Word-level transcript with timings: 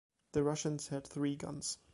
The 0.31 0.41
Russians 0.41 0.87
had 0.87 1.05
three 1.05 1.35
guns. 1.35 1.77